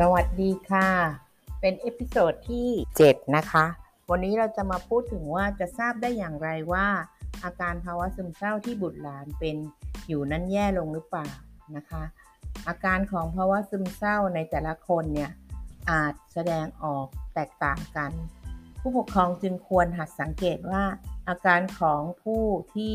[0.00, 0.88] สวัสดีค่ะ
[1.60, 2.68] เป็น episode ที่
[3.02, 3.64] 7 นะคะ
[4.10, 6.86] วันนี้เราจะมาพูดถึงว่าจะทราบได้อย่างไรว่า
[7.44, 9.56] อาการภาวะซึมเศร้าที่บุตรหลานเป็น
[10.06, 11.28] อยู่นั้นแย่ลงหรือเปล่า
[11.76, 12.02] นะคะ
[12.68, 15.30] อาการของภาวะซึมเศร้าในแต่ละคนเนี่ย
[15.90, 18.12] อาจแสดงออกแตกต่างกัน
[18.80, 20.84] ผู้ปกครองจึงควรหัดสังเกตว่า
[21.28, 22.42] อาการของผู้
[22.74, 22.92] ที่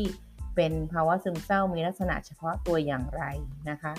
[0.54, 3.22] เป็นภาวะซึมเศร้ามีลักษณะเฉพาะตัวอย่างไร
[3.70, 3.92] นะคะ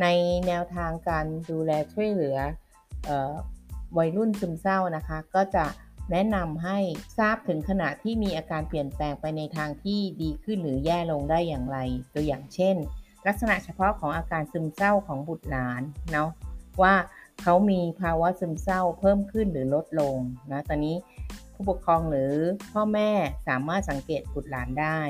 [0.00, 0.06] ใน
[0.46, 2.36] แนวทางการดูแลช่วยเหลือ
[3.08, 3.10] อ
[3.98, 5.64] วัยรุ่นซึมเศร้านะคะ ก็จะ
[6.10, 6.78] แนะนำให้
[7.18, 11.78] ทราบถึงขณะที่มีอาการเปลี่ยนแปลงไปในทางที่ดีขึ้นหรือแย่ลงได้อย่างไร
[12.14, 12.76] ตัวอย่างเช่น
[13.26, 15.82] ลักษณะเฉพาะของอาการซึมเศร้าของบุตรหลาน
[16.12, 16.30] เนาะ
[16.82, 16.94] ว่า
[17.42, 20.16] เขามีภาวะซึมเศร้าเพิ่มขึ้นหรือลดลง
[20.52, 20.96] นะตอนนี้
[21.54, 22.32] ผู้ปกครองหรือ
[22.72, 23.10] พ่อแม่
[23.48, 25.00] สามารถสังเกตบุตรหลานได้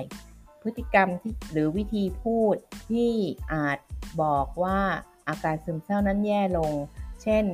[0.66, 2.56] พฤติกรรมที่หรือวิธีพูด
[2.90, 3.12] ที่
[3.52, 3.78] อาจ
[4.22, 4.80] บอกว่า
[5.28, 6.72] อาการซึมเศร้านั้นแย่ลง
[7.22, 7.44] เช่น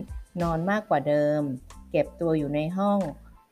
[0.43, 1.43] นอนมากกว่าเดิม
[1.91, 3.01] เก็บตัวอยู่ในห้อง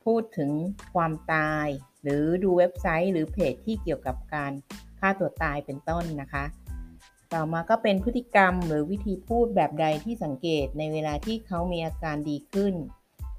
[0.05, 0.51] พูดถึง
[0.95, 1.67] ความตาย
[2.03, 4.53] หรือดูเว็บไซต์หรือเพจที่เกี่ยวกับการ
[4.99, 6.45] ฆ่าตัวตายเป็นต้นนะคะ
[7.35, 12.75] ต่อมาก็เป็นพฤติกรรมหรือวิธีพูดแบบใดที่สังเกตในเวลาที่เขามีอาการดีขึ้น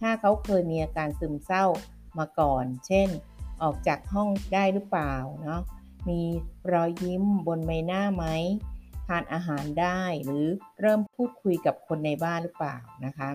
[0.02, 1.66] ถ้าเขาเคยมีอาการซึมเศร้า
[2.20, 3.10] มาก่อน เช่น
[3.62, 5.62] ออกจากห้องได้หรือเปล่าเนาะ
[6.10, 6.22] มี
[6.74, 8.26] รอยยิ้มบนใบหน้าไหม
[9.08, 10.46] ทานอาหารได้หรือ
[10.82, 13.30] เริ่มพูดคุยกับคนในบ้านหรือเปล่านะคะ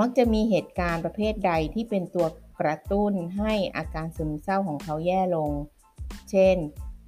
[0.00, 2.26] มักจะมีเหตุการณ์ประเภทใดที่เป็นตัว
[2.60, 5.50] กระตุ้นให้อาการซึมเศร้าของเขาแย่ลง
[6.30, 6.56] เช่น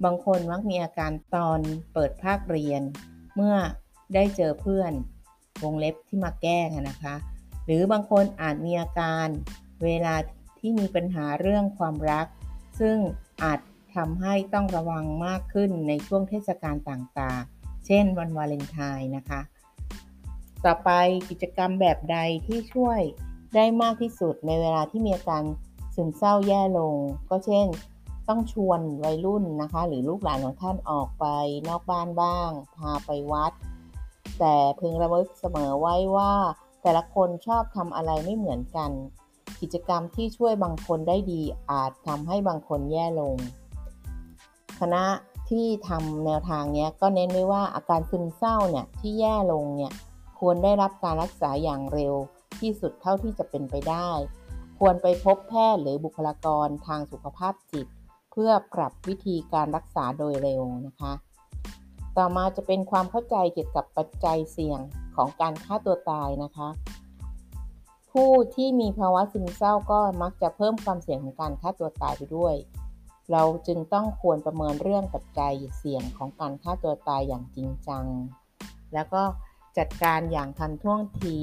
[0.03, 1.59] บางคนมักมีอาการตอน
[1.93, 2.81] เปิดภาคเรียน
[3.35, 3.55] เมื่อ
[4.13, 4.91] ได้เจอเพื่อน
[5.63, 7.15] วงเล็บที่มาแก้งนะคะ
[7.65, 9.27] หรือบางคนอาจมีอาการ
[9.83, 10.15] เวลา
[10.59, 12.27] ที่มีปัญหาเรื่องความรัก
[12.79, 12.97] ซึ่ง
[13.43, 13.59] อาจ
[13.95, 19.41] ทำให้ต้องระวังมากขึ้นในช่วงเทศกาลต่างๆ เช่นวันวาเลนไทน์นะคะ
[20.65, 20.89] ต่อไป
[21.29, 22.99] กิจกรรมแบบใดที่ช่วย
[23.55, 25.43] ได้มากที่สุดในเวลาที่มีอาการ
[25.95, 26.95] ซึมเศร้าแย่ลง
[27.29, 27.67] ก็เช่น
[28.27, 31.25] ต้องชวนวัยรุ่นนะคะ หรือลูกหลานของท่านออกไป
[31.67, 33.51] นอกบ้านบ้าง พาไปวัด
[34.39, 36.33] แต่พึงระลึกเสมอไว้ว่า
[36.81, 38.91] แต่ละคนชอบทำอะไรไม่เหมือนกัน
[39.63, 41.41] กิจกรรมที่ช่วยบางคนได้ดี
[41.71, 43.35] อาจทำให้บางคนแย่ลง
[44.79, 45.03] คณะ
[45.49, 49.91] ที่ทำแนวทางนี้ก็เน้นไว้ว่าอาการซึมเศร้าเนี่ยที่แย่ลงเนี่ย
[50.39, 52.13] ควรได้รับการรักษาอย่างเร็ว
[52.59, 54.09] ที่สุดเท่าที่จะเป็นไปได้
[54.79, 57.87] ควรไปพบแพทย์หรือบุคลากรทางสุขภาพจิต
[58.31, 61.13] เพื่อปรับวิธีการรักษาโดยเร็วนะคะ
[62.17, 64.79] ต่อมาจะเป็นความเข้าใจเกี่ยวกับปัจจัยเสี่ยง
[65.15, 66.67] ของการฆ่าตัวตายนะคะ
[68.13, 72.55] ผู้ที่มีภาวะซึมเศร้าก็มักจะเพิ่มความเสี่ยงของการฆ่าตัวตายไปด้วย
[73.31, 78.05] เราจึงต้องควรประเมินเรื่องปัจจัยเสี่ยงของการฆ่าตัวตายอย่างจริงจัง
[78.93, 79.23] แล้วก็
[79.77, 81.37] จัดการอย่างทันท่วงที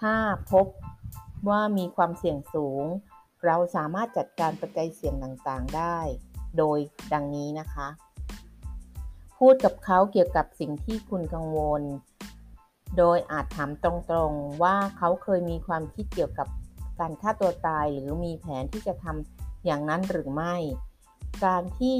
[0.00, 0.14] ถ้า
[0.52, 0.66] พบ
[1.48, 2.84] ว่ามีความเสี่ยงสูง
[3.44, 5.98] เราสามารถจัดการปัจจัยเสี่ยงต่างๆได้
[6.58, 6.78] โดย
[7.12, 7.88] ดังนี้นะคะ
[9.38, 11.82] พูดกับเขาเกี่ยวกับสิ่งที่คุณกังวล
[12.96, 16.48] โดยอาจถามตรงๆว่าเขาเคยมีความคิดเกี่ยวกับ
[17.00, 20.54] การฆ่าตัวตายหรือมีแผนที่จะทำอย่างนั้นหรือไม่
[21.44, 21.98] การที่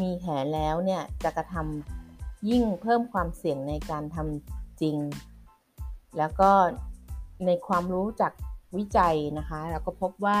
[0.00, 4.96] มีแผลแล้วเนี่ยจะกระทำยิ่งเพิ่มความเสี่ยงในการทำจริง
[6.18, 6.50] แล้วก็
[7.46, 8.32] ในความรู้จาก
[8.76, 10.40] วิจัยนะคะเราก็พบว่า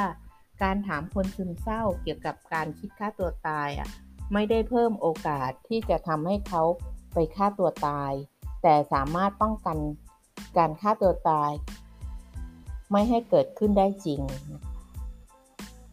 [0.62, 3.88] การถามคนซึมเศร้าเกี่ยวกับการคิดฆ่าตัวตายอะ
[4.32, 6.62] ไม่ได้เพิ่มโอกาสที่จะทำให้เขา
[7.14, 8.12] ไปฆ่าตัวตาย
[8.66, 9.76] แต่สามารถป้องกัน
[10.56, 11.52] การฆ่าตัวตาย
[12.92, 14.20] ไม่ให้เกิดขึ้นได้จริง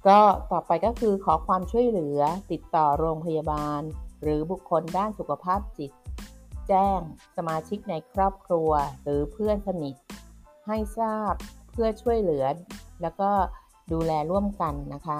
[0.08, 0.20] ก็
[0.52, 2.20] ต่อไปก็คือขอความช่วยเหลือ
[2.52, 3.82] ติดต่อโรงพยาบาล
[4.22, 5.92] หรือบุคคลด้านสุขภาพจิต
[6.68, 7.00] แจ้ง
[7.38, 8.72] สมาชิกในครอบครัว
[9.03, 9.96] หรือเพื่อนสนิท
[10.68, 11.34] ให้ทราบ
[11.72, 12.46] เพื่อช่วยเหลือ
[13.02, 13.32] แล้วก็
[13.94, 15.20] ดูแลร่วมกันนะคะ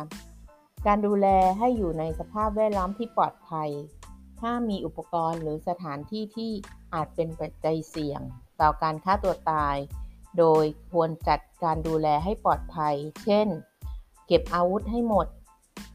[0.88, 1.28] การดูแล
[1.60, 3.70] ให้อยู่ในสภาพแวดล้อมที่ปลอดภัย
[4.40, 6.52] ถ้ามีอุปกรณ์หรือสถานที่ที่
[6.94, 8.22] อาจเป็นปัจจัยเสี่ยง
[8.62, 9.76] ต่อการฆ่าตัวตาย
[10.38, 13.48] โดยควรจัดการดูแลให้ปลอดภัย เช่น
[14.28, 15.28] เก็บอาวุธให้หมด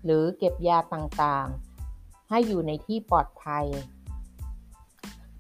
[0.05, 3.67] หรือเก็บยาต่างๆ ให้อยู่ในที่ปลอดภัย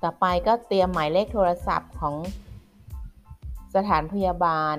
[0.02, 2.16] ต่อไปก็เตรียมหมายเลขโทรศัพท์ของ
[3.74, 4.76] สถานพยาบาล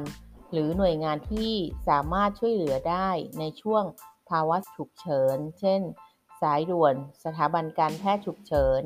[0.51, 1.53] หรือหน่วยงานที่
[1.87, 3.09] สามารถช่วยเหลือได้
[3.39, 3.83] ในช่วง
[4.29, 5.81] ภาวะฉุกเฉิน เช่น
[6.41, 8.81] สายด่วนสถาบันการแพทย์ฉุกเฉิน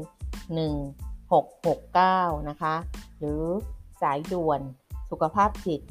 [1.32, 2.76] 669 นะคะ
[3.20, 3.44] หรือ
[4.02, 4.62] สายด่วน
[5.10, 5.82] สุขภาพจิต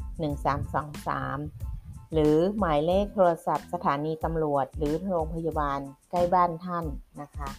[0.81, 6.85] 1323 หรือหมายเลขโทรศัพท์สถานีตำรวจ หรือโรงพยาบาลใกล้บ้านท่าน
[7.23, 7.51] นะคะ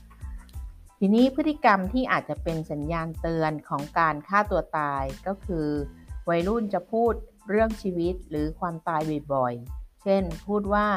[1.00, 5.68] ทีนี้พฤติกรรมที่อาจจะเป็นสัญญาณเตือนของการฆ่าตัวตายก็คือ
[6.30, 7.13] วัยรุ่นจะพูด
[7.50, 9.01] เรื่องชีวิตหรือความตาย
[9.33, 10.88] บ่อยๆ เช่น พูดว่า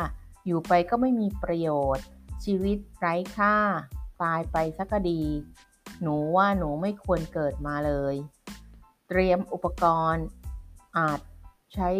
[0.46, 2.06] อยู่ไปก็ไม่มีประโยชน์
[2.44, 3.56] ชีวิตไร้ค่า
[4.22, 5.22] ตายไปสักดี
[6.02, 8.14] หนูว่าหนูไม่ควรเกิดมาเลย
[9.08, 10.26] เตรียมอุปกรณ์
[10.98, 11.20] อาจ
[11.74, 11.90] ใช้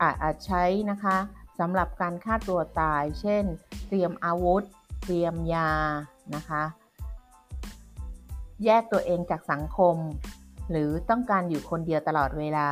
[0.00, 1.16] อาจอาจใช้นะคะ
[1.58, 3.44] สำหรับการฆ่าตัวตาย เช่น
[3.88, 4.62] เตรียมอาวุธ
[5.04, 5.72] เตรียมยา
[6.34, 6.62] นะคะ
[8.64, 9.96] แยกตัวเองจากสังคม
[10.70, 12.68] หรือต้องการอยู่คนเดียวตลอดเวลา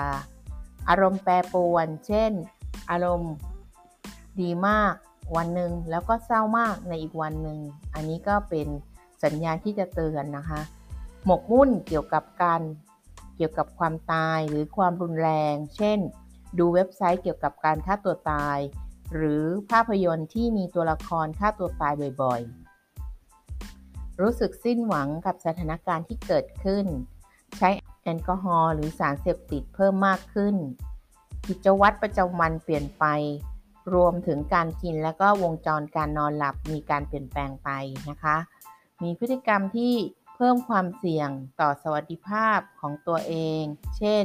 [0.89, 2.33] อารมณ์แปรปรวน เช่น
[2.91, 3.33] อารมณ์
[4.41, 4.95] ดีมาก
[5.37, 7.59] วันหนึ่งแล้วก็เศร้ามากในอีกวันหนึ่ง
[7.95, 8.69] อันนี้ก็เป็น
[9.25, 10.61] สัญญาณที่จะเตือนนะคะ
[11.25, 12.61] หมกมุ่นเกี่ยวกับการ
[13.37, 15.99] เกี่ยวกับความตายหรือความรุนแรง เช่น
[16.59, 18.59] ดูเว็บไซต์เกี่ยวกับการฆ่าตัวตาย
[19.15, 26.87] หรือภาพยนตร์ที่มีตัวละครฆ่าตัวตายบ่อยๆ รู้สึกสิ้นหวังกับสถานการณ์ที่เกิดขึ้น
[27.59, 27.69] ใช้
[28.03, 30.55] แอลกอฮอล์หรือสารเสพติดเพิ่มมากขึ้น
[31.47, 33.05] กิจวัตรประจำวันเปลี่ยนไป
[33.95, 37.69] รวมถึงการกินและก็วงจรการนอนหลับมีการเปลี่ยนแปลงไป
[38.09, 38.37] นะคะ
[39.03, 39.95] มีพฤติกรรมที่
[40.35, 41.31] เพิ่มความเสี่ยง
[41.61, 43.63] ต่อสวัสดิภาพของตัวเอง
[43.97, 44.25] เช่น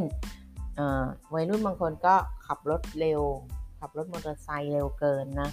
[1.34, 3.22] วัยรุ่นบางคนก็ขับรถเร็ว
[3.80, 5.50] ขับรถมอเตอร์ไซค์เร็วเกินนะ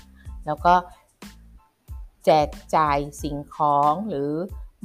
[0.46, 0.74] แล้วก็
[2.24, 4.32] แจกจ่ายสิ่งของหรือ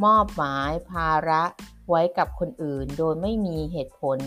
[0.06, 1.44] มอบหมายภาระ
[1.89, 4.18] ไว้กับคนอื่น โดยไม่มีเหตุผล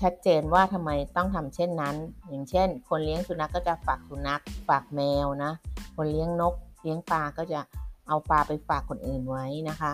[0.00, 1.96] ชัดเจนว่าทำไมต้องทำเช่นนั้น
[2.28, 5.52] อย่างเช่น คนเลี้ยงสุนัขกก็จะฝากสุนัขฝากแมวนะ
[5.96, 7.60] คนเลี้ยงนกเลี้ยงปลาก็จะ
[8.08, 9.92] เอาปลาไปฝากคนอื่นไว้นะคะ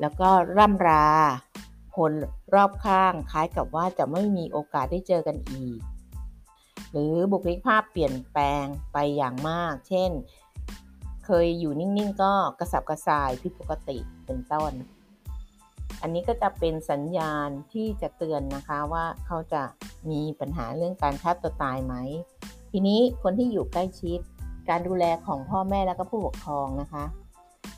[0.00, 1.06] แล้วก็ร่ำรา
[1.96, 2.12] คน
[2.54, 5.78] รอบข้างคล้ายกับว่าจะไม่มีโอกาสได้เจอกันอีก
[6.92, 10.10] หรือบุคลิกภาพเปลี่ยนแปลงไปอย่างมาก เช่น
[11.24, 14.72] เคยอยู่นิ่งๆ ก็กระสับกระส่ายผิดปกติเป็นต้น
[16.02, 19.62] อันนี้ก็จะเป็นสัญญาณที่จะเตือนนะคะว่าเขาจะ
[20.10, 21.94] มีปัญหาเรื่องการฆ่าตัวตายไหม
[22.70, 24.18] ทีนี้คนที่อยู่ใกล้ชิด
[24.68, 27.04] การดูแลของพ่อแม่และก็ผู้ปกครองนะคะ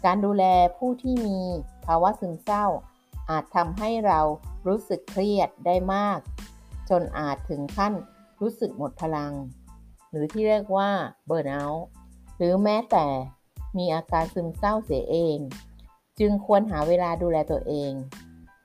[0.04, 0.44] การดูแล
[0.78, 1.38] ผู้ที่มี
[1.86, 2.66] ภาวะซึมเศร้า
[3.30, 4.20] อาจทำให้เรา
[4.68, 6.18] รู้สึกเครียดได้มาก
[6.90, 7.92] จนอาจถึงขั้น
[8.40, 9.32] รู้สึกหมดพลัง
[10.10, 10.90] หรือที่เรียกว่า
[11.26, 11.86] เบิร์นเอาท์
[12.36, 13.06] หรือแม้แต่
[13.78, 15.38] มีอาการซึมเศร้าเสียเอง
[16.18, 17.92] จึงควรหาเวลาดูแลตัวเอง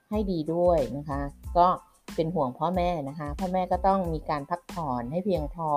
[0.10, 1.22] ให้ดีด้วยนะคะ
[1.58, 1.68] ก็
[2.16, 5.72] เป็นห่วงพ่อแม่นะคะ พ่อแม่ก็ต้องมีการพักผ่อนให้เพียงพอ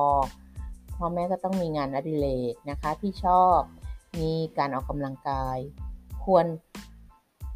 [0.99, 3.61] พ่อแม่ก็ต้องมีงานอดิเรกนะคะที่ชอบ
[4.21, 5.59] มีการออกกำลังกาย
[6.25, 6.47] ควร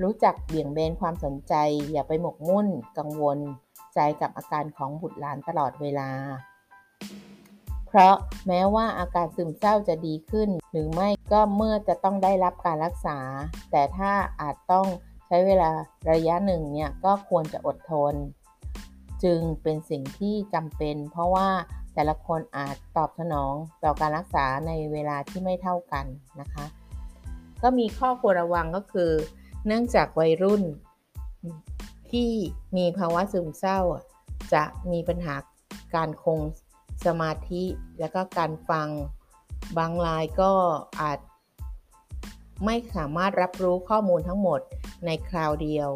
[0.02, 1.54] รู้จักเบี่ยงเบนความสนใจ
[1.92, 2.68] อย่าไปหมกมุ่น
[2.98, 3.38] กังวล
[3.94, 6.10] ใจกับอาการของบุตรหลานตลอดเวลา
[7.86, 8.14] เพราะ
[8.46, 13.18] แม้ว่าอาการซึมเศร้าจะดีขึ้น หรือไม่ก็เมื่อจะต้องได้รับการรักษา
[13.70, 14.86] แต่ถ้าอาจต้อง
[15.26, 15.70] ใช้เวลา
[16.12, 18.14] ระยะหนึ่งเนี่ยก็ควรจะอดทน
[19.24, 21.48] จึงเป็นสิ่งที่จำเป็น เพราะว่า
[21.96, 23.54] แต่ละคนอาจตอบสนอง
[23.84, 26.06] ต่อการรักษาในเวลาที่ไม่เท่ากัน
[26.40, 26.64] นะคะ
[27.62, 29.10] ก็มีข้อควรระวังก็คือ
[29.66, 30.62] เนื่องจากวัยรุ่น
[32.10, 32.30] ที่
[32.76, 33.80] มีภาวะซึมเศร้า
[34.52, 35.34] จะมีปัญหา
[35.94, 36.40] การคง
[37.06, 37.64] สมาธิ
[38.00, 38.88] และก็การฟัง
[39.78, 40.52] บางรายก็
[41.00, 41.18] อาจ
[42.64, 44.60] ไม่สามารถรับรู้ข้อมูลทั้งหมด
[45.06, 45.90] ในคราวเดียว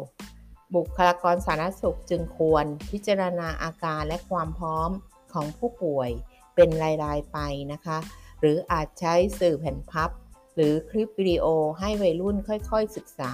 [0.75, 4.89] บุคลากรสาธารณสุขจึงควรพิจารณาอาการและความพร้อม
[5.33, 6.09] ของผู้ป่วย
[6.55, 6.69] เป็น
[7.03, 7.39] รายๆไป
[7.73, 7.97] นะคะ
[8.39, 10.09] หรืออาจใช้สื่อแผ่นพับ
[10.55, 11.45] หรือคลิปวิดีโอ
[11.79, 13.31] ให้วัยรุ่นค่อยๆศึกษา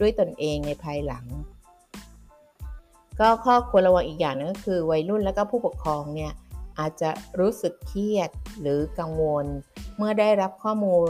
[0.00, 1.26] ด้วยตนเองในภายหลัง
[3.20, 6.32] ก็ข้อควรระวังอีกอย่างนึงก็คือ วัยรุ่นและก็ผู้ปกครองเนี่ย
[6.78, 8.30] อาจจะรู้สึกเครียด
[8.60, 9.46] หรือกังวล
[9.96, 11.06] เมื่อได้รับข้อมูล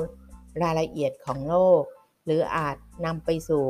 [0.62, 1.82] รายละเอียดของโรค
[2.24, 3.64] หรืออาจนำไปสู่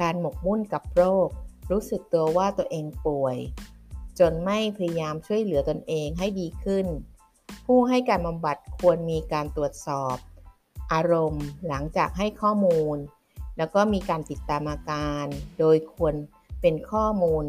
[0.00, 1.28] การหมกมุ่นกับโรค
[1.70, 3.36] รู้สึกตัวว่าตัวเองป่วย
[4.18, 6.86] จนไม่พยายามช่วยเหลือตนเองให้ดีขึ้น
[7.66, 10.16] ผู้ให้การบำบัดควรมีการตรวจสอบ
[10.92, 12.96] อารมณ์หลังจากให้ข้อมูล
[13.58, 15.24] แล้วก็มีการติดตามอาการ
[15.58, 16.14] โดยควร
[16.60, 17.44] เป็นข้อมูล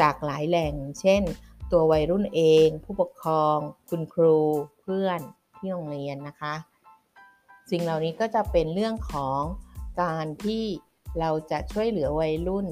[0.00, 1.22] จากหลายแหล่ง เช่น
[1.70, 3.56] ตัววัยรุ่นเอง ผู้ปกครอง
[3.88, 4.38] คุณครู
[4.80, 5.20] เพื่อน
[5.56, 6.54] ที่โรงเรียนนะคะ
[7.70, 9.42] สิ่งเหล่านี้ก็จะเป็นเรื่องของ
[10.02, 10.64] การที่
[11.20, 12.66] เราจะช่วยเหลือวัยรุ่น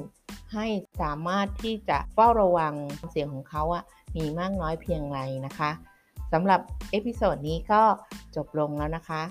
[0.54, 0.66] ให้
[1.00, 2.73] สามารถที่จะเฝ้าระวัง
[3.11, 3.85] เสียงของเขาอะ
[4.16, 5.71] มีมากน้อยเพียงไรนะคะ
[6.33, 7.83] สำหรับ episode นี้ก็
[8.37, 9.23] จบลงแล้วนะคะ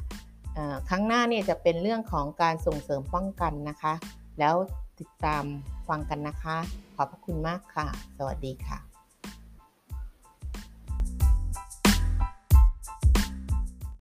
[0.89, 3.93] ครั้งหน้าเนี่ยจะเป็นเรื่องของการส่งเสริมป้องกันนะคะ
[4.39, 4.55] แล้ว
[4.99, 5.43] ติดตาม
[5.87, 6.57] ฟังกันนะคะ
[6.95, 8.88] ขอบพระคุณมากค่ะ สวัสดีค่ะ